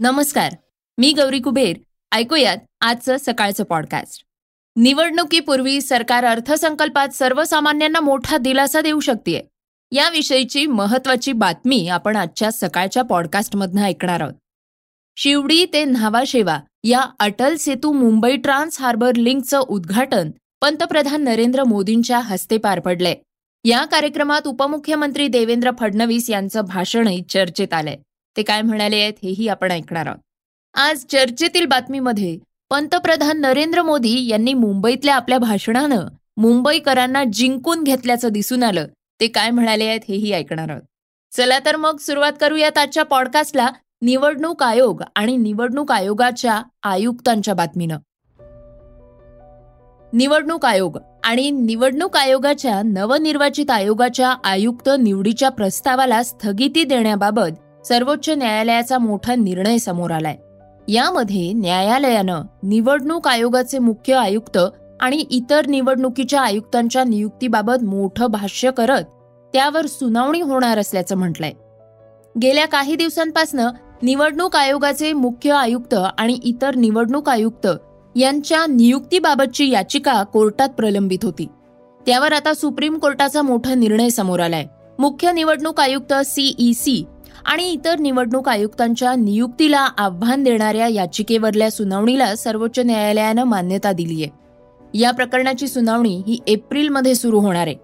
[0.00, 0.52] नमस्कार
[0.98, 1.76] मी गौरी कुबेर.
[2.12, 4.24] ऐकूयात आजचं सकाळचं पॉडकास्ट
[4.76, 9.48] निवडणुकीपूर्वी सरकार अर्थसंकल्पात सर्वसामान्यांना मोठा दिलासा देऊ शकते
[9.92, 14.34] याविषयीची महत्वाची बातमी आपण आजच्या सकाळच्या पॉडकास्टमधनं ऐकणार आहोत.
[15.16, 22.58] शिवडी ते न्हावाशेवा या अटल सेतू मुंबई ट्रान्स हार्बर लिंकचं उद्घाटन पंतप्रधान नरेंद्र मोदींच्या हस्ते
[22.58, 23.14] पार पडलंय.
[23.64, 27.96] या कार्यक्रमात उपमुख्यमंत्री देवेंद्र फडणवीस यांचं भाषणही चर्चेत आलंय.
[28.38, 30.18] ते काय म्हणाले आहेत हेही आपण ऐकणार आहोत.
[30.74, 32.38] आज चर्चेतील बातमीमध्ये
[32.70, 38.86] पंतप्रधान नरेंद्र मोदी यांनी मुंबईतल्या आपल्या भाषणानं मुंबईकरांना जिंकून घेतल्याचं दिसून आलं.
[39.20, 40.82] ते काय म्हणाले आहेत हेही ऐकणार आहोत.
[41.32, 43.68] चला तर मग सुरुवात करूयात आजच्या पॉडकास्टला.
[44.02, 47.98] निवडणूक आयोग आणि निवडणूक आयोगाच्या आयुक्तांच्या बातमीनं.
[50.12, 59.34] निवडणूक आयोग आणि निवडणूक आयोगाच्या नवनिर्वाचित आयोगाच्या आयुक्त निवडीच्या प्रस्तावाला स्थगिती देण्याबाबत सर्वोच्च न्यायालयाचा मोठा
[59.34, 60.36] निर्णय समोर आलाय.
[60.92, 64.58] यामध्ये न्यायालयानं निवडणूक आयोगाचे मुख्य आयुक्त
[65.00, 69.02] आणि इतर निवडणुकीच्या आयुक्तांच्या नियुक्तीबाबत मोठं भाष्य करत
[69.52, 71.52] त्यावर सुनावणी होणार असल्याचं म्हटलंय.
[72.42, 73.60] गेल्या काही दिवसांपासून
[74.02, 77.66] निवडणूक आयोगाचे मुख्य आयुक्त आणि इतर निवडणूक आयुक्त
[78.16, 81.46] यांच्या नियुक्तीबाबतची याचिका कोर्टात प्रलंबित होती.
[82.06, 84.64] त्यावर आता सुप्रीम कोर्टाचा मोठा निर्णय समोर आलाय.
[84.98, 87.04] मुख्य निवडणूक आयुक्त सीईसी
[87.48, 95.10] आणि इतर निवडणूक आयुक्तांच्या नियुक्तीला आव्हान देणाऱ्या याचिकेवरल्या सुनावणीला सर्वोच्च न्यायालयानं मान्यता दिली आहे या
[95.10, 97.74] प्रकरणाची सुनावणी ही एप्रिलमध्ये सुरू होणार आहे.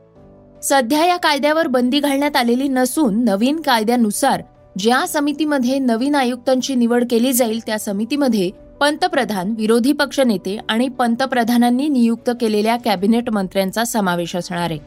[0.62, 4.42] सध्या या कायद्यावर बंदी घालण्यात आलेली नसून नवीन कायद्यानुसार
[4.78, 12.30] ज्या समितीमध्ये नवीन आयुक्तांची निवड केली जाईल त्या समितीमध्ये पंतप्रधान विरोधी पक्षनेते आणि पंतप्रधानांनी नियुक्त
[12.40, 14.78] केलेल्या कॅबिनेट मंत्र्यांचा समावेश असणार आहे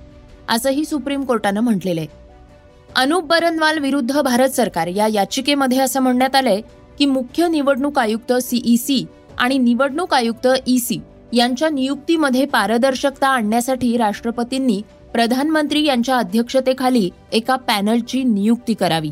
[0.49, 2.26] असंही सुप्रीम कोर्टानं म्हटलेलं आहे.
[2.97, 4.87] अनुप बरनवाल विरुद्ध भारत सरकार.
[4.87, 6.61] या याचिकेमध्ये असं म्हणण्यात आलंय
[6.99, 9.03] की मुख्य निवडणूक आयुक्त सीईसी
[9.37, 10.99] आणि निवडणूक आयुक्त ईसी
[11.33, 14.81] यांच्या नियुक्तीमध्ये पारदर्शकता आणण्यासाठी राष्ट्रपतींनी
[15.13, 19.11] प्रधानमंत्री यांच्या अध्यक्षतेखाली एका पॅनलची नियुक्ती करावी.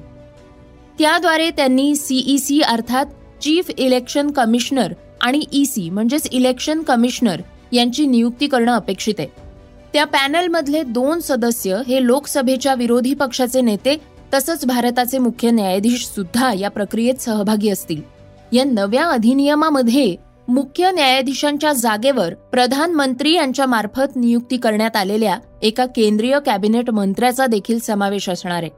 [1.00, 3.06] त्याद्वारे त्यांनी सीईसी अर्थात
[3.42, 9.45] चीफ इलेक्शन कमिशनर आणि ईसी म्हणजेच इलेक्शन कमिशनर यांची नियुक्ती करणं अपेक्षित आहे.
[9.96, 13.96] त्या पॅनलमधले दोन सदस्य हे लोकसभेच्या विरोधी पक्षाचे नेते
[14.34, 18.02] तसंच भारताचे मुख्य न्यायाधीश सुद्धा या प्रक्रियेत सहभागी असतील.
[18.52, 20.16] या नव्या अधिनियमामध्ये
[20.48, 28.30] मुख्य न्यायाधीशांच्या जागेवर प्रधानमंत्री यांच्या मार्फत नियुक्ती करण्यात आलेल्या एका केंद्रीय कॅबिनेट मंत्र्याचा देखील समावेश
[28.30, 28.72] असणार आहे.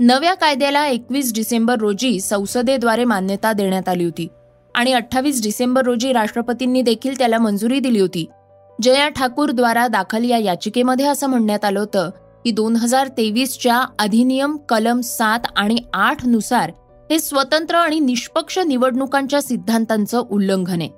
[0.00, 4.28] नव्या कायद्याला एकवीस डिसेंबर रोजी संसदेद्वारे मान्यता देण्यात आली होती
[4.74, 8.26] आणि अठ्ठावीस डिसेंबर रोजी राष्ट्रपतींनी देखील त्याला मंजुरी दिली होती.
[8.82, 12.10] जया ठाकूर द्वारा दाखल या याचिकेमध्ये असं म्हणण्यात आलं होतं
[12.44, 16.70] की दोन हजार तेवीसच्या अधिनियम कलम सात आणि आठनुसार
[17.10, 20.88] हे स्वतंत्र आणि निष्पक्ष निवडणुकांच्या सिद्धांतांचं उल्लंघन आहे.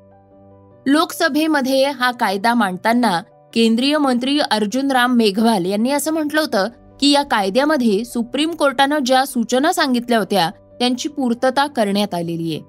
[0.87, 3.21] लोकसभेमध्ये हा कायदा मांडताना
[3.55, 6.69] केंद्रीय मंत्री अर्जुन राम मेघवाल यांनी असं म्हटलं होतं
[7.01, 12.63] की या कायद्यामध्ये सुप्रीम कोर्टानं ज्या सूचना सांगितल्या होत्या त्यांची पूर्तता करण्यात आलेली आहे.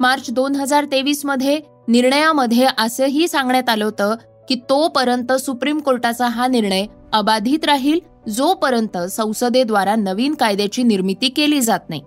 [0.00, 4.14] मार्च दोन हजार तेवीसमध्ये निर्णयामध्ये असंही सांगण्यात आलं होतं
[4.48, 11.80] की तोपर्यंत सुप्रीम कोर्टाचा हा निर्णय अबाधित राहील जोपर्यंत संसदेद्वारा नवीन कायद्याची निर्मिती केली जात
[11.88, 12.00] नाही.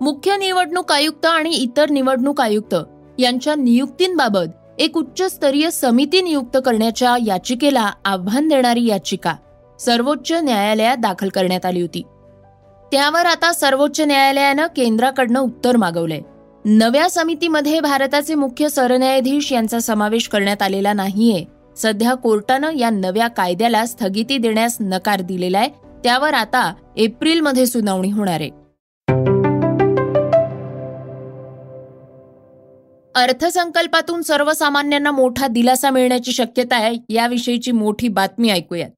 [0.00, 2.74] मुख्य निवडणूक आयुक्त आणि इतर निवडणूक आयुक्त
[3.18, 9.34] यांच्या नियुक्तींबाबत एक उच्चस्तरीय समिती नियुक्त करण्याच्या याचिकेला आव्हान देणारी याचिका
[9.80, 12.02] सर्वोच्च न्यायालयात दाखल करण्यात आली होती.
[12.92, 16.20] त्यावर आता सर्वोच्च न्यायालयानं केंद्राकडनं उत्तर मागवलंय.
[16.64, 21.44] नव्या समितीमध्ये भारताचे मुख्य सरन्यायाधीश यांचा समावेश करण्यात आलेला नाहीये.
[21.76, 25.68] सध्या कोर्टानं या नव्या कायद्याला स्थगिती देण्यास नकार दिलेला आहे
[26.04, 28.50] त्यावर आता एप्रिलमध्ये सुनावणी होणार आहे.
[33.14, 38.90] अर्थसंकल्पातून सर्वसामान्यांना मोठा दिलासा मिळण्याची शक्यता आहे याविषयीची मोठी बातमी ऐकूयात.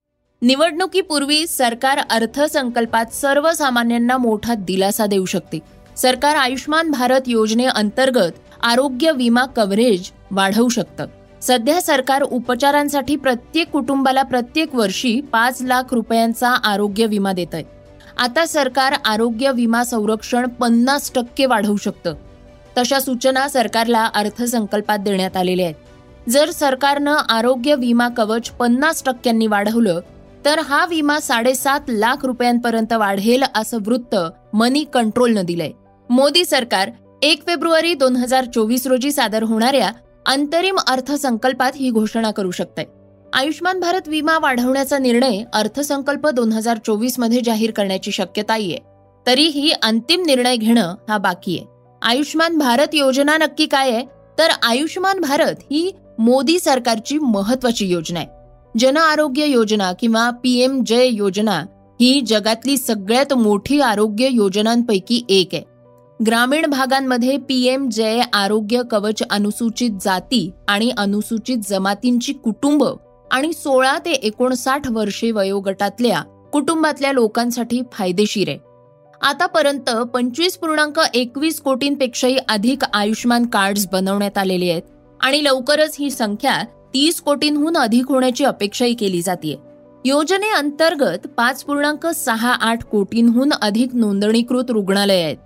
[0.43, 5.59] निवडणुकीपूर्वी सरकार अर्थसंकल्पात सर्वसामान्यांना मोठा दिलासा देऊ शकते.
[5.97, 11.07] सरकार आयुष्मान भारत योजनेअंतर्गत आरोग्य विमा कव्हरेज वाढवू शकतं.
[11.43, 17.65] सध्या सरकार उपचारांसाठी प्रत्येक कुटुंबाला प्रत्येक वर्षी पाच लाख रुपयांचा आरोग्य विमा देत आहे
[18.19, 22.15] आता सरकार आरोग्य विमा संरक्षण पन्नास टक्के वाढवू शकतं.
[22.79, 26.31] तशा सूचना सरकारला अर्थसंकल्पात देण्यात आलेल्या आहेत.
[26.31, 30.01] जर सरकारनं आरोग्य विमा कवच पन्नास टक्क्यांनी वाढवलं
[30.45, 34.17] तर हा विमा साडेसात लाख रुपयांपर्यंत वाढेल असं वृत्त
[34.53, 35.71] मनी कंट्रोलनं दिलंय.
[36.11, 36.91] मोदी सरकार
[37.23, 39.91] एक फेब्रुवारी दोन हजार चोवीस रोजी सादर होणाऱ्या
[40.27, 42.83] अंतरिम अर्थसंकल्पात ही घोषणा करू शकते.
[43.33, 48.79] आयुष्मान भारत विमा वाढवण्याचा निर्णय अर्थसंकल्प दोन हजार चोवीसमध्ये जाहीर करण्याची शक्यता आहे.
[49.27, 51.67] तरीही अंतिम निर्णय घेणं हा बाकी आहे.
[52.03, 54.05] आयुष्मान भारत योजना नक्की काय आहे?
[54.39, 58.29] तर आयुष्मान भारत ही मोदी सरकारची महत्वाची योजना आहे.
[58.79, 61.61] जन आरोग्य योजना किंवा पी एम जय योजना
[62.01, 65.74] ही जगातली सगळ्यात मोठी आरोग्य योजनांपैकी एक आहे.
[66.27, 72.85] ग्रामीण भागांमध्ये पीएम जय आरोग्य कवच अनुसूचित जाती आणि अनुसूचित जमातींची कुटुंब
[73.31, 76.23] आणि सोळा ते एकोणसाठ वर्षे वयोगटातल्या
[76.53, 78.59] कुटुंबातल्या लोकांसाठी फायदेशीर आहे.
[79.21, 84.83] आतापर्यंत पंचवीस पूर्णांक एकवीस कोटींपेक्षाही अधिक आयुष्मान कार्ड्स बनवण्यात आलेले आहेत
[85.21, 86.63] आणि लवकरच ही संख्या
[86.95, 89.57] तीस कोटींहून अधिक होण्याची अपेक्षाही केली जाते
[90.05, 95.37] योजनेअंतर्गत पाच पूर्णांक सहा आठ कोटींहून अधिक नोंदणीकृत रुग्णालय आहेत.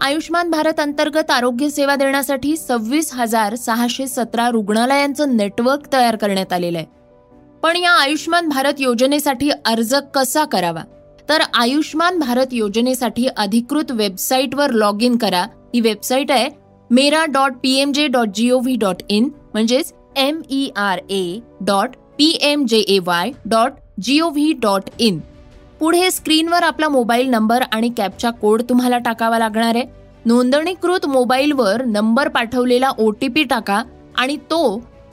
[0.00, 6.78] आयुष्मान भारत अंतर्गत आरोग्य सेवा देण्यासाठी सव्वीस हजार सहाशे सतरा रुग्णालयांचं नेटवर्क तयार करण्यात आलेलं
[6.78, 6.86] आहे.
[7.62, 10.82] पण या आयुष्मान भारत योजनेसाठी अर्ज कसा करावा?
[11.28, 15.42] तर आयुष्मान भारत योजनेसाठी अधिकृत वेबसाईटवर लॉग इन करा.
[15.74, 16.48] ही वेबसाईट आहे
[16.90, 20.98] Mera dot P M J dot G O V dot in म्हणजेच M E R
[21.10, 25.18] A dot P M J A Y dot gov dot in
[25.80, 29.84] पुढे स्क्रीनवर आपला मोबाईल नंबर आणि कॅपचा कोड तुम्हाला टाकावा लागणार आहे.
[30.26, 33.82] नोंदणीकृत मोबाईलवर नंबर पाठवलेला ओ टी पी टाका
[34.18, 34.60] आणि तो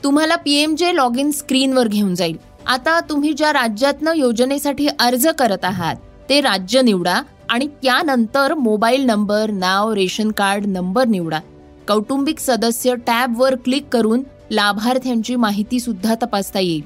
[0.04, 2.36] तुम्हाला P M J log in स्क्रीनवर घेऊन जाईल.
[2.66, 5.96] आता तुम्ही ज्या राज्यातनं योजनेसाठी अर्ज करत आहात
[6.28, 7.20] ते राज्य निवडा
[7.50, 11.40] आणि त्यानंतर मोबाईल नंबर नाव रेशन कार्ड नंबर निवडा.
[11.88, 16.82] कौटुंबिक सदस्य टॅबवर क्लिक करून लाभार्थ्यांची माहिती सुद्धा तपासता येईल.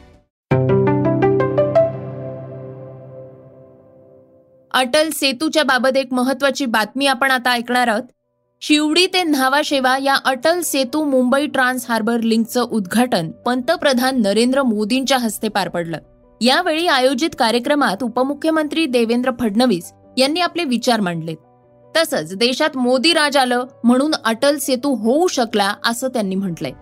[4.75, 8.03] अटल सेतूच्या बाबत एक महत्वाची बातमी आपण आता ऐकणार आहोत.
[8.63, 15.49] शिवडी ते न्हावाशेवा या अटल सेतू मुंबई ट्रान्स हार्बर लिंकचं उद्घाटन पंतप्रधान नरेंद्र मोदींच्या हस्ते
[15.49, 15.99] पार पडलं.
[16.41, 21.35] यावेळी आयोजित कार्यक्रमात उपमुख्यमंत्री देवेंद्र फडणवीस यांनी आपले विचार मांडले
[21.95, 26.73] तसंच देशात मोदी राज आलं म्हणून अटल सेतू होऊ शकला असं त्यांनी म्हटलंय.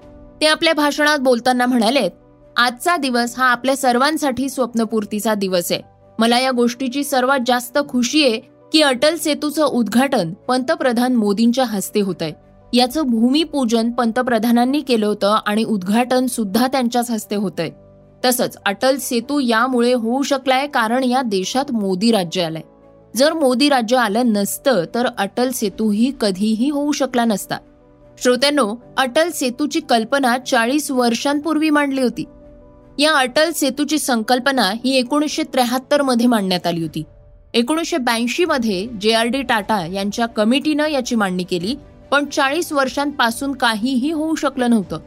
[0.40, 2.08] ते आपल्या भाषणात बोलताना म्हणाले
[2.56, 5.80] आजचा दिवस हा आपल्या सर्वांसाठी स्वप्नपूर्तीचा दिवस आहे.
[6.20, 8.40] मला या गोष्टीची सर्वात जास्त खुशी आहे
[8.72, 12.32] की अटल सेतूचं उद्घाटन पंतप्रधान मोदींच्या हस्ते होत आहे
[12.72, 17.70] याचं भूमिपूजन पंतप्रधानांनी केलं होतं आणि उद्घाटन सुद्धा त्यांच्याच हस्ते होतंय.
[18.24, 22.62] तसंच अटल सेतू यामुळे होऊ शकलाय कारण या देशात मोदी राज्य आलंय.
[23.16, 27.56] जर मोदी राज्य आलं नसतं तर अटल सेतूही कधीही होऊ शकला नसता.
[28.22, 32.24] श्रोत्यांनो अटल सेतूची कल्पना चाळीस वर्षांपूर्वी मांडली होती.
[32.98, 37.02] या अटल सेतूची संकल्पना ही एकोणीसशे त्र्याहत्तरमध्ये मांडण्यात आली होती.
[37.54, 41.74] एकोणीसशे ब्याऐंशी मध्ये जे आर डी टाटा यांच्या कमिटीनं याची मांडणी केली
[42.10, 44.98] पण चाळीस वर्षांपासून काहीही होऊ शकलं नव्हतं.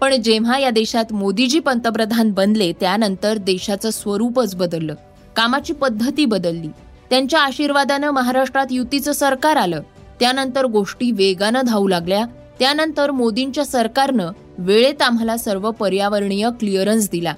[0.00, 4.94] पण जेव्हा या देशात मोदीजी पंतप्रधान बनले त्यानंतर देशाचं स्वरूपच बदललं.
[5.36, 6.68] कामाची पद्धती बदलली.
[7.10, 9.80] त्यांच्या आशीर्वादानं महाराष्ट्रात युतीचं सरकार आलं.
[10.20, 12.24] त्यानंतर गोष्टी वेगानं धावू लागल्या.
[12.58, 17.34] त्यानंतर मोदींच्या सरकारनं वेळेत आम्हाला सर्व पर्यावरणीय क्लिअरन्स दिला.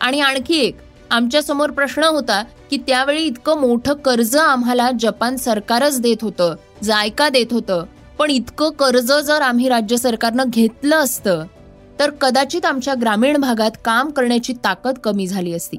[0.00, 0.76] आणि आणखी एक
[1.10, 7.52] आमच्यासमोर प्रश्न होता की त्यावेळी इतकं मोठं कर्ज आम्हाला जपान सरकारच देत होतं जायका देत
[7.52, 7.84] होतं.
[8.18, 11.44] पण इतकं कर्ज जर आम्ही राज्य सरकारनं घेतलं असतं
[11.98, 15.76] तर कदाचित आमच्या ग्रामीण भागात काम करण्याची ताकद कमी झाली असती.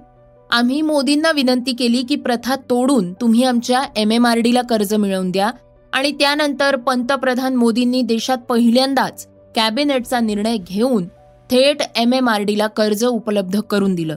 [0.50, 5.32] आम्ही मोदींना विनंती केली की प्रथा तोडून तुम्ही आमच्या एम एम आर डीला कर्ज मिळवून
[5.32, 5.50] द्या
[5.96, 11.08] आणि त्यानंतर पंतप्रधान मोदींनी देशात पहिल्यांदाच कॅबिनेटचा निर्णय घेऊन
[11.52, 14.16] थेट एम एम आर डीला कर्ज उपलब्ध करून दिलं.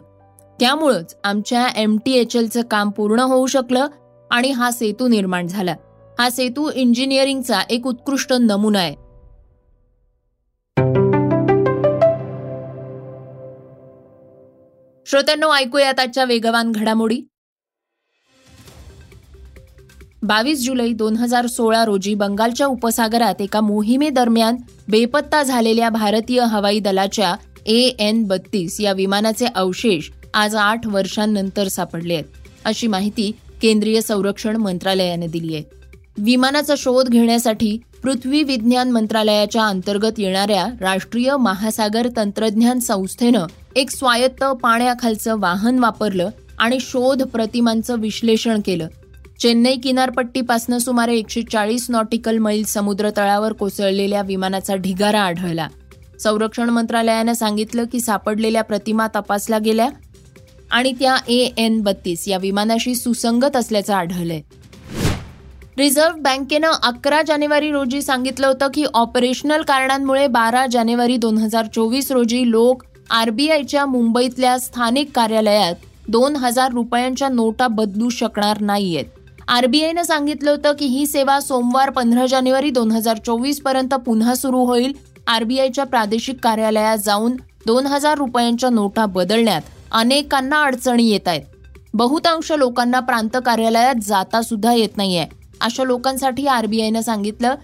[0.60, 3.86] त्यामुळंच आमच्या एम टी एच एलचं काम पूर्ण होऊ शकलं
[4.30, 5.74] आणि हा सेतू निर्माण झाला.
[6.18, 8.94] हा सेतू इंजिनिअरिंगचा एक उत्कृष्ट नमुना आहे.
[15.06, 17.20] श्रोत्यांनो ऐकूयात आजच्या वेगवान घडामोडी.
[20.22, 24.56] बावीस जुलै दोन हजार सोळा रोजी बंगालच्या उपसागरात एका मोहिमेदरम्यान
[24.88, 27.34] बेपत्ता झालेल्या भारतीय हवाई दलाच्या
[27.66, 32.24] ए एन बत्तीस या विमानाचे अवशेष आज आठ वर्षांनंतर सापडले आहेत.
[32.64, 33.30] अशी माहिती
[33.62, 35.64] केंद्रीय संरक्षण मंत्रालयाने दिली आहे.
[36.18, 43.46] विमानाचा शोध घेण्यासाठी पृथ्वी विज्ञान मंत्रालयाच्या अंतर्गत येणाऱ्या राष्ट्रीय महासागर तंत्रज्ञान संस्थेनं
[43.76, 48.88] एक स्वायत्त पाण्याखालचं वाहन वापरलं आणि शोध प्रतिमांचं विश्लेषण केलं.
[49.40, 55.66] चेन्नई किनारपट्टीपासून सुमारे एकशे चाळीस नॉटिकल मैल समुद्र तळावर कोसळलेल्या विमानाचा ढिगारा आढळला.
[56.20, 59.88] संरक्षण मंत्रालयानं सांगितलं की सापडलेल्या प्रतिमा तपासल्या गेल्या
[60.70, 64.40] आणि त्या ए एन बत्तीस या विमानाशी सुसंगत असल्याचं आढळलंय.
[65.78, 72.10] रिझर्व्ह बँकेनं अकरा जानेवारी रोजी सांगितलं होतं की ऑपरेशनल कारणांमुळे बारा जानेवारी दोन हजार चोवीस
[72.12, 79.04] रोजी लोक आरबीआयच्या मुंबईतल्या स्थानिक कार्यालयात दोन हजार रुपयांच्या नोटा बदलू शकणार नाहीयेत.
[79.48, 84.92] आरबीआयनं सांगितलं होतं की ही सेवा सोमवार पंधरा जानेवारी दोन हजार चोवीसपर्यंत पुन्हा सुरू होईल.
[85.26, 87.36] आरबीआयच्या प्रादेशिक कार्यालयात जाऊन
[87.66, 89.62] दोन हजार रुपयांच्या नोटा बदलण्यात
[89.92, 91.42] अनेकांना अडचणी येत आहेत.
[91.94, 95.24] बहुतांश लोकांना प्रांत कार्यालयात जाता सुद्धा येत नाहीये.
[95.60, 97.54] अशा लोकांसाठी आरबीआयनं सांगितलं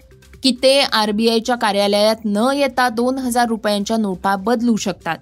[0.42, 5.16] की ते आरबीआयच्या कार्यालयात न येता दोन हजार रुपयांच्या नोटा बदलू शकतात.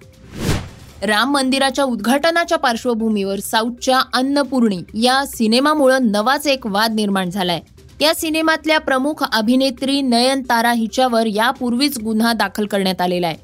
[1.05, 7.59] राम मंदिराच्या उद्घाटनाच्या पार्श्वभूमीवर साऊथच्या अन्नपूर्णी या सिनेमामुळे नवाच एक वाद निर्माण झालाय.
[8.01, 13.37] या सिनेमातल्या प्रमुख अभिनेत्री नयनतारा हिच्यावर यापूर्वीच गुन्हा दाखल करण्यात आलेला आहे.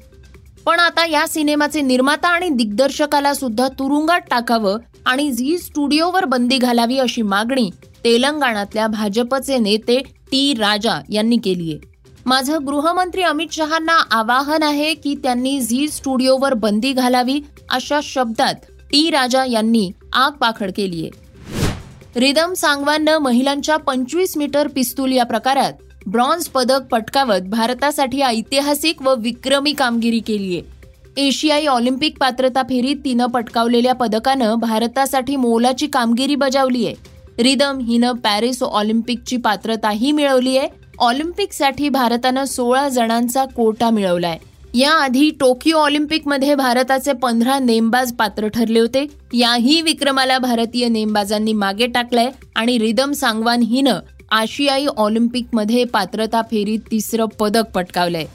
[0.66, 6.98] पण आता या सिनेमाचे निर्माता आणि दिग्दर्शकाला सुद्धा तुरुंगात टाकावं आणि झी स्टुडिओवर बंदी घालावी
[6.98, 7.70] अशी मागणी
[8.04, 9.98] तेलंगणातल्या भाजपचे नेते
[10.32, 11.89] टी राजा यांनी केली आहे
[12.30, 19.08] माझं गृहमंत्री अमित शहांना आवाहन आहे की त्यांनी झी स्टुडिओवर बंदी घालावी अशा शब्दात टी
[19.10, 26.46] राजा यांनी आग पाखड केली आहे रिदम सांगवानं महिलांच्या पंचवीस मीटर पिस्तूल या प्रकारात ब्रॉन्झ
[26.48, 33.94] पदक पटकावत भारतासाठी ऐतिहासिक व विक्रमी कामगिरी केली आहे एशियाई ऑलिम्पिक पात्रता फेरीत तिनं पटकावलेल्या
[33.94, 40.68] पदकानं भारतासाठी मोलाची कामगिरी बजावली आहे रिदम हिनं पॅरिस ऑलिम्पिकची पात्रताही मिळवली आहे
[41.00, 44.38] ऑलिम्पिकसाठी भारतानं सोळा जणांचा कोटा मिळवलाय.
[44.74, 49.06] याआधी टोकियो ऑलिम्पिकमध्ये भारताचे पंधरा नेमबाज पात्र ठरले होते.
[49.32, 53.98] याही विक्रमाला भारतीय नेमबाजांनी मागे टाकलंय आणि रिदम सांगवान हिनं
[54.30, 58.26] आशियाई ऑलिम्पिकमध्ये पात्रता फेरीत तिसरं पदक पटकावलंय.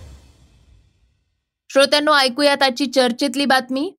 [1.70, 3.92] श्रोत्यांनो ऐकूयात आजची चर्चेतली बातमी.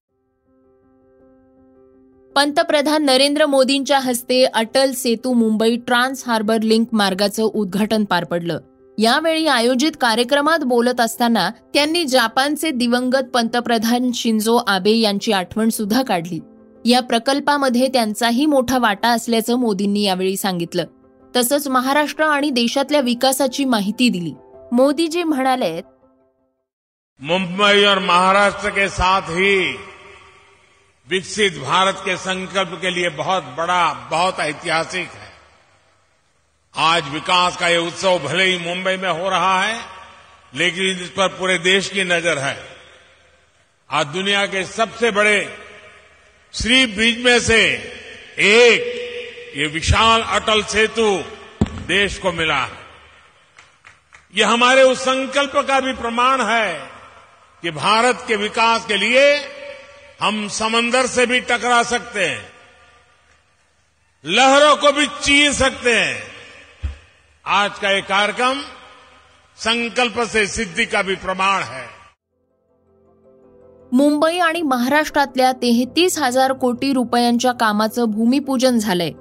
[2.36, 8.58] पंतप्रधान नरेंद्र मोदींच्या हस्ते Atal Setu Mumbai trans harbour link मार्गाचं उद्घाटन पार पडलं.
[8.98, 16.38] यावेळी आयोजित कार्यक्रमात बोलत असताना त्यांनी जपानचे दिवंगत पंतप्रधान शिंजो आबे यांची आठवण सुद्धा काढली.
[16.84, 20.84] या प्रकल्पामध्ये त्यांचाही मोठा वाटा असल्याचं मोदींनी यावेळी सांगितलं.
[21.36, 24.34] तसंच महाराष्ट्र आणि देशातल्या विकासाची माहिती दिली.
[24.72, 25.80] मोदीजी म्हणाले
[27.20, 29.76] मुंबई और महाराष्ट्र के साथ ही
[31.08, 35.32] विकसित भारत के संकल्प के लिए बहुत बड़ा, बहुत ऐतिहासिक है।
[36.74, 39.80] आज विकास का ये उत्सव भले ही मुंबई में हो रहा है,
[40.54, 42.56] लेकिन इस पर पूरे देश की नज़र है।
[43.90, 45.38] आज दुनिया के सबसे बड़े
[46.54, 47.62] श्री ब्रिज में से
[48.40, 48.94] एक
[49.56, 51.10] ये विशाल अटल सेतु
[51.86, 52.84] देश को मिला है।
[54.34, 56.72] ये हमारे उस संकल्प का भी प्रमाण है
[57.62, 59.36] कि भारत के विकास के लिए
[60.20, 62.44] हम समंदर से भी टकरा सकते हैं।
[64.24, 66.22] लहरों को भी चीर सकते हैं।
[67.44, 68.60] आज का ये कार्यक्रम
[69.56, 71.86] संकल्प से सिद्धि का भी प्रमाण है।
[73.92, 79.12] मुंबई आणि महाराष्ट्रातल्या तेहतीस हजार कोटी रुपयांच्या कामाचं भूमिपूजन झालंय.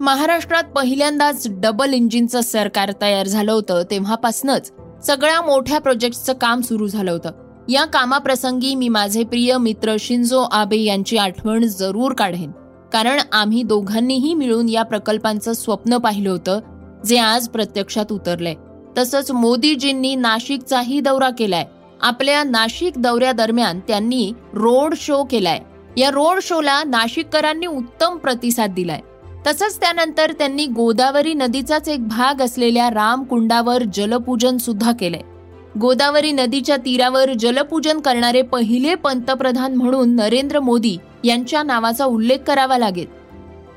[0.00, 4.72] महाराष्ट्रात पहिल्यांदाच डबल इंजिनचं सरकार तयार झालं होतं तेव्हापासूनच
[5.06, 7.49] सगळ्या मोठ्या प्रोजेक्टचं काम सुरू झालं होतं.
[7.70, 12.50] या कामाप्रसंगी मी माझे प्रिय मित्र शिंजो आबे यांची आठवण जरूर काढेन.
[12.92, 16.60] कारण आम्ही दोघांनीही मिळून या प्रकल्पांचं स्वप्न पाहिलं होतं
[17.06, 18.54] जे आज प्रत्यक्षात उतरलंय.
[18.98, 21.64] तसंच मोदीजींनी नाशिकचाही दौरा केलाय.
[22.00, 25.58] आपल्या नाशिक दौऱ्यादरम्यान त्यांनी रोड शो केलाय.
[25.96, 29.00] या रोड शोला नाशिककरांनी उत्तम प्रतिसाद दिलाय.
[29.46, 35.29] तसंच त्यानंतर त्यांनी गोदावरी नदीचाच एक भाग असलेल्या रामकुंडावर जलपूजन सुद्धा केलंय.
[35.78, 43.06] गोदावरी नदीच्या तीरावर जलपूजन करणारे पहिले पंतप्रधान म्हणून नरेंद्र मोदी यांच्या नावाचा उल्लेख करावा लागेल.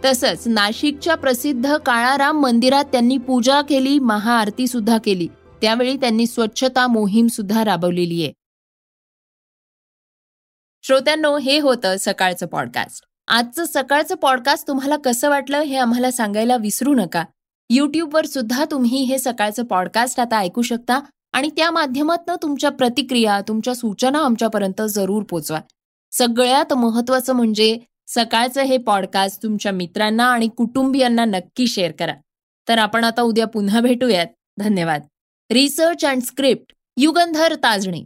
[0.06, 5.28] तसंच नाशिकच्या प्रसिद्ध काळाराम मंदिरात त्यांनी पूजा केली महाआरती सुद्धा केली.
[5.62, 8.34] त्यावेळी त्यांनी स्वच्छता मोहीम सुद्धा राबवलेली आहे.
[10.82, 16.94] श्रोत्यांनो हे होतं सकाळचं पॉडकास्ट आजचं सकाळचं पॉडकास्ट तुम्हाला कसं वाटलं हे आम्हाला सांगायला विसरू
[16.94, 17.24] नका.
[17.70, 21.00] युट्यूबवर सुद्धा तुम्ही हे सकाळचं पॉडकास्ट आता ऐकू शकता.
[21.34, 25.60] आणि त्या माध्यमातून तुमच्या प्रतिक्रिया तुमच्या सूचना आमच्यापर्यंत जरूर पोचवा.
[26.12, 32.14] सगळ्यात महत्वाचं म्हणजे सकाळचं हे पॉडकास्ट तुमच्या मित्रांना आणि कुटुंबियांना नक्की शेअर करा.
[32.68, 34.28] तर आपण आता उद्या पुन्हा भेटूयात.
[34.60, 35.02] धन्यवाद.
[35.52, 38.06] Research and script Yugandhar Tajane.